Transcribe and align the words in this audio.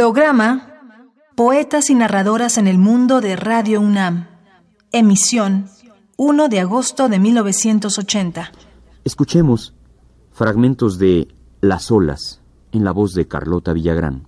Programa 0.00 0.80
Poetas 1.34 1.90
y 1.90 1.94
Narradoras 1.94 2.56
en 2.56 2.66
el 2.66 2.78
Mundo 2.78 3.20
de 3.20 3.36
Radio 3.36 3.82
UNAM. 3.82 4.28
Emisión 4.92 5.66
1 6.16 6.48
de 6.48 6.58
agosto 6.58 7.10
de 7.10 7.18
1980. 7.18 8.50
Escuchemos 9.04 9.74
fragmentos 10.32 10.98
de 10.98 11.28
Las 11.60 11.90
olas 11.90 12.40
en 12.72 12.82
la 12.82 12.92
voz 12.92 13.12
de 13.12 13.28
Carlota 13.28 13.74
Villagrán. 13.74 14.26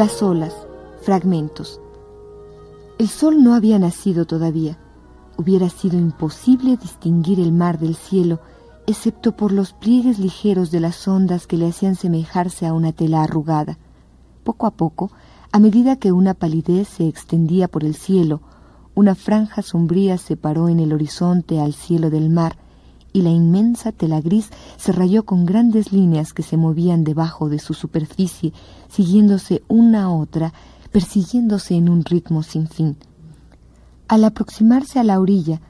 Las 0.00 0.22
olas, 0.22 0.54
fragmentos. 1.02 1.78
El 2.98 3.06
sol 3.08 3.44
no 3.44 3.52
había 3.52 3.78
nacido 3.78 4.24
todavía. 4.24 4.78
Hubiera 5.36 5.68
sido 5.68 5.98
imposible 5.98 6.78
distinguir 6.78 7.38
el 7.38 7.52
mar 7.52 7.78
del 7.78 7.96
cielo, 7.96 8.40
excepto 8.86 9.36
por 9.36 9.52
los 9.52 9.74
pliegues 9.74 10.18
ligeros 10.18 10.70
de 10.70 10.80
las 10.80 11.06
ondas 11.06 11.46
que 11.46 11.58
le 11.58 11.68
hacían 11.68 11.96
semejarse 11.96 12.66
a 12.66 12.72
una 12.72 12.92
tela 12.92 13.22
arrugada. 13.22 13.78
Poco 14.42 14.66
a 14.66 14.70
poco, 14.70 15.12
a 15.52 15.58
medida 15.58 15.96
que 15.96 16.12
una 16.12 16.32
palidez 16.32 16.88
se 16.88 17.06
extendía 17.06 17.68
por 17.68 17.84
el 17.84 17.94
cielo, 17.94 18.40
una 18.94 19.14
franja 19.14 19.60
sombría 19.60 20.16
se 20.16 20.34
paró 20.34 20.70
en 20.70 20.80
el 20.80 20.94
horizonte 20.94 21.60
al 21.60 21.74
cielo 21.74 22.08
del 22.08 22.30
mar, 22.30 22.56
y 23.12 23.22
la 23.22 23.30
inmensa 23.30 23.92
tela 23.92 24.20
gris 24.20 24.50
se 24.76 24.92
rayó 24.92 25.24
con 25.24 25.46
grandes 25.46 25.92
líneas 25.92 26.32
que 26.32 26.42
se 26.42 26.56
movían 26.56 27.04
debajo 27.04 27.48
de 27.48 27.58
su 27.58 27.74
superficie, 27.74 28.52
siguiéndose 28.88 29.62
una 29.68 30.04
a 30.04 30.10
otra, 30.10 30.52
persiguiéndose 30.92 31.74
en 31.74 31.88
un 31.88 32.04
ritmo 32.04 32.42
sin 32.42 32.68
fin. 32.68 32.96
Al 34.08 34.24
aproximarse 34.24 34.98
a 34.98 35.04
la 35.04 35.20
orilla, 35.20 35.60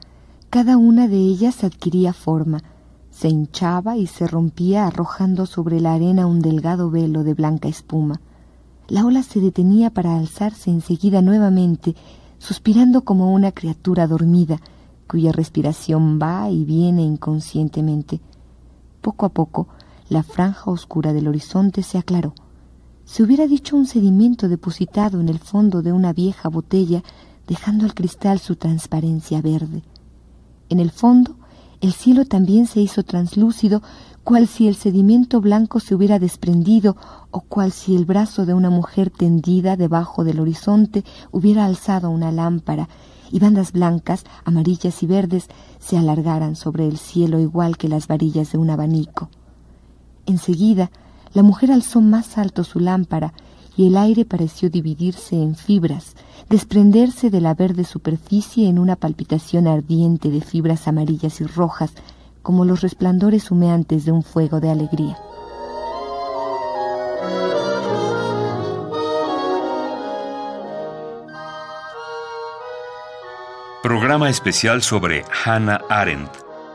cada 0.49 0.77
una 0.77 1.07
de 1.07 1.17
ellas 1.17 1.63
adquiría 1.63 2.13
forma, 2.13 2.63
se 3.11 3.27
hinchaba 3.27 3.97
y 3.97 4.07
se 4.07 4.25
rompía 4.25 4.87
arrojando 4.87 5.45
sobre 5.45 5.79
la 5.79 5.93
arena 5.93 6.25
un 6.25 6.41
delgado 6.41 6.89
velo 6.89 7.23
de 7.23 7.33
blanca 7.33 7.67
espuma. 7.67 8.21
La 8.87 9.05
ola 9.05 9.21
se 9.21 9.39
detenía 9.39 9.91
para 9.91 10.17
alzarse 10.17 10.71
enseguida 10.71 11.21
nuevamente, 11.21 11.95
suspirando 12.39 13.03
como 13.03 13.31
una 13.33 13.51
criatura 13.51 14.07
dormida, 14.07 14.59
cuya 15.11 15.33
respiración 15.33 16.19
va 16.21 16.49
y 16.49 16.63
viene 16.63 17.01
inconscientemente. 17.01 18.21
Poco 19.01 19.25
a 19.25 19.29
poco, 19.29 19.67
la 20.07 20.23
franja 20.23 20.71
oscura 20.71 21.11
del 21.11 21.27
horizonte 21.27 21.83
se 21.83 21.97
aclaró. 21.97 22.33
Se 23.03 23.21
hubiera 23.21 23.45
dicho 23.45 23.75
un 23.75 23.87
sedimento 23.87 24.47
depositado 24.47 25.19
en 25.19 25.27
el 25.27 25.39
fondo 25.39 25.81
de 25.81 25.91
una 25.91 26.13
vieja 26.13 26.47
botella, 26.47 27.03
dejando 27.45 27.83
al 27.83 27.93
cristal 27.93 28.39
su 28.39 28.55
transparencia 28.55 29.41
verde. 29.41 29.83
En 30.69 30.79
el 30.79 30.91
fondo, 30.91 31.35
el 31.81 31.91
cielo 31.91 32.23
también 32.23 32.65
se 32.65 32.79
hizo 32.79 33.03
translúcido, 33.03 33.81
cual 34.23 34.47
si 34.47 34.69
el 34.69 34.75
sedimento 34.75 35.41
blanco 35.41 35.81
se 35.81 35.93
hubiera 35.93 36.19
desprendido 36.19 36.95
o 37.31 37.41
cual 37.41 37.73
si 37.73 37.97
el 37.97 38.05
brazo 38.05 38.45
de 38.45 38.53
una 38.53 38.69
mujer 38.69 39.09
tendida 39.09 39.75
debajo 39.75 40.23
del 40.23 40.39
horizonte 40.39 41.03
hubiera 41.31 41.65
alzado 41.65 42.09
una 42.11 42.31
lámpara 42.31 42.87
y 43.31 43.39
bandas 43.39 43.71
blancas, 43.71 44.25
amarillas 44.45 45.01
y 45.03 45.07
verdes 45.07 45.47
se 45.79 45.97
alargaran 45.97 46.55
sobre 46.55 46.87
el 46.87 46.97
cielo 46.97 47.39
igual 47.39 47.77
que 47.77 47.87
las 47.87 48.07
varillas 48.07 48.51
de 48.51 48.57
un 48.57 48.69
abanico. 48.69 49.29
Enseguida, 50.25 50.91
la 51.33 51.43
mujer 51.43 51.71
alzó 51.71 52.01
más 52.01 52.37
alto 52.37 52.63
su 52.63 52.79
lámpara 52.79 53.33
y 53.77 53.87
el 53.87 53.97
aire 53.97 54.25
pareció 54.25 54.69
dividirse 54.69 55.41
en 55.41 55.55
fibras, 55.55 56.15
desprenderse 56.49 57.29
de 57.29 57.41
la 57.41 57.53
verde 57.53 57.85
superficie 57.85 58.67
en 58.67 58.79
una 58.79 58.95
palpitación 58.95 59.67
ardiente 59.67 60.29
de 60.29 60.41
fibras 60.41 60.87
amarillas 60.87 61.39
y 61.41 61.45
rojas, 61.45 61.93
como 62.41 62.65
los 62.65 62.81
resplandores 62.81 63.49
humeantes 63.49 64.05
de 64.05 64.11
un 64.11 64.23
fuego 64.23 64.59
de 64.59 64.69
alegría. 64.69 65.17
Programa 74.11 74.29
especial 74.29 74.83
sobre 74.83 75.23
Hannah 75.45 75.85
Arendt, 75.87 76.33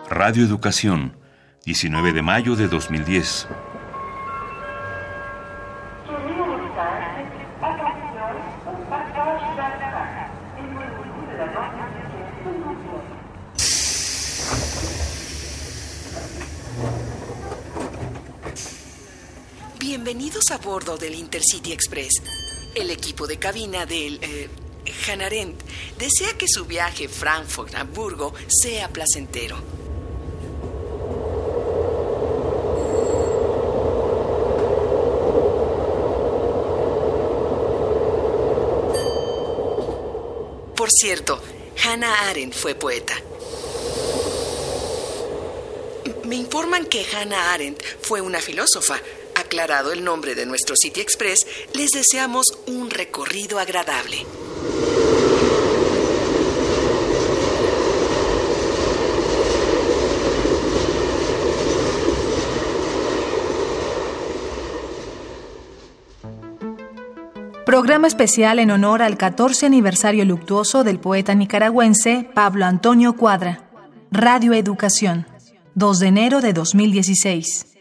Radio 0.09 0.43
Educación, 0.43 1.19
19 1.67 2.15
de 2.15 2.23
mayo 2.23 2.57
de 2.57 2.67
2010. 2.67 3.47
Bienvenidos 19.79 20.51
a 20.53 20.57
bordo 20.57 20.97
del 20.97 21.15
Intercity 21.15 21.73
Express. 21.73 22.23
El 22.75 22.91
equipo 22.91 23.27
de 23.27 23.39
cabina 23.39 23.85
del... 23.85 24.21
Eh, 24.23 24.49
Hannah 25.07 25.27
Arendt 25.27 25.63
desea 25.99 26.37
que 26.37 26.47
su 26.49 26.65
viaje 26.65 27.09
Frankfurt-Hamburgo 27.09 28.35
sea 28.49 28.89
placentero. 28.89 29.57
Por 40.77 40.91
cierto, 40.91 41.41
Hannah 41.83 42.29
Arendt 42.29 42.55
fue 42.55 42.75
poeta. 42.75 43.15
Me 46.25 46.37
informan 46.37 46.87
que 46.87 47.05
Hannah 47.05 47.53
Arendt 47.53 47.83
fue 48.03 48.21
una 48.21 48.41
filósofa. 48.41 49.01
Aclarado 49.35 49.93
el 49.93 50.05
nombre 50.05 50.35
de 50.35 50.47
nuestro 50.47 50.77
City 50.77 51.01
Express, 51.01 51.47
les 51.73 51.91
deseamos 51.91 52.47
un 52.67 52.91
recorrido 52.91 53.59
agradable. 53.59 54.27
Programa 67.67 68.07
especial 68.07 68.61
en 68.61 68.71
honor 68.71 69.03
al 69.03 69.17
14 69.17 69.67
aniversario 69.67 70.25
luctuoso 70.25 70.85
del 70.85 71.01
poeta 71.01 71.35
nicaragüense 71.35 72.31
Pablo 72.33 72.65
Antonio 72.65 73.17
Cuadra. 73.17 73.69
Radio 74.13 74.53
Educación. 74.53 75.27
2 75.75 75.99
de 75.99 76.07
enero 76.07 76.41
de 76.41 76.53
2016. 76.53 77.77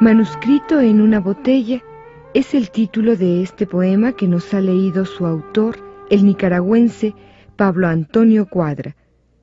Manuscrito 0.00 0.80
en 0.80 1.02
una 1.02 1.20
botella 1.20 1.82
es 2.32 2.54
el 2.54 2.70
título 2.70 3.14
de 3.14 3.42
este 3.42 3.66
poema 3.66 4.12
que 4.12 4.26
nos 4.26 4.54
ha 4.54 4.62
leído 4.62 5.04
su 5.04 5.26
autor, 5.26 5.76
el 6.08 6.24
nicaragüense 6.24 7.14
Pablo 7.56 7.88
Antonio 7.88 8.46
Cuadra, 8.46 8.96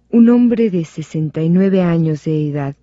un 0.10 0.28
hombre 0.28 0.72
de 0.72 0.86
69 0.86 1.84
años 1.84 2.24
de 2.24 2.50
edad, 2.50 2.76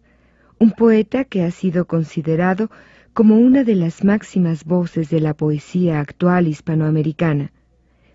un 0.60 0.70
poeta 0.70 1.25
que 1.25 1.43
ha 1.43 1.50
sido 1.50 1.87
considerado 1.87 2.70
como 3.18 3.36
una 3.36 3.64
de 3.64 3.74
las 3.74 4.04
máximas 4.04 4.62
voces 4.64 5.10
de 5.10 5.18
la 5.18 5.34
poesía 5.34 5.98
actual 5.98 6.46
hispanoamericana, 6.46 7.50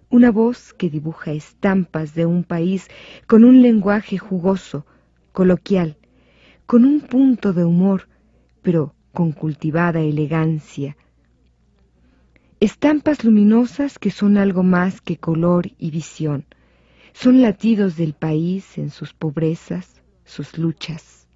una 0.10 0.32
voz 0.32 0.74
que 0.74 0.90
dibuja 0.90 1.34
estampas 1.34 2.16
de 2.16 2.26
un 2.26 2.46
país 2.46 2.88
con 3.28 3.44
un 3.44 3.62
lenguaje 3.62 4.18
jugoso, 4.18 4.86
coloquial, 5.34 5.98
con 6.66 6.86
un 6.86 7.02
punto 7.02 7.52
de 7.52 7.66
humor, 7.66 8.08
pero 8.62 8.96
con 9.12 9.34
cultivada 9.34 10.00
elegancia. 10.00 10.96
Estampas 12.62 13.26
luminosas 13.26 14.00
que 14.00 14.10
son 14.10 14.38
algo 14.38 14.64
más 14.64 15.02
que 15.02 15.18
color 15.18 15.70
y 15.78 15.92
visión, 15.92 16.46
son 17.12 17.42
latidos 17.42 17.98
del 17.98 18.14
país 18.14 18.78
en 18.78 18.90
sus 18.90 19.12
pobrezas, 19.14 20.02
sus 20.24 20.58
luchas. 20.58 21.28